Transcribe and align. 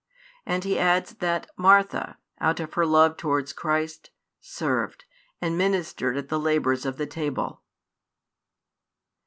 And 0.47 0.63
he 0.63 0.79
adds 0.79 1.13
that 1.13 1.51
Martha, 1.57 2.17
out 2.39 2.59
of 2.59 2.73
her 2.73 2.87
love 2.87 3.17
towards 3.17 3.53
Christ, 3.53 4.09
served, 4.39 5.05
and 5.39 5.55
ministered 5.55 6.17
at 6.17 6.27
the 6.27 6.39
labours 6.39 6.87
of 6.87 6.97
the 6.97 7.05
table. 7.05 7.61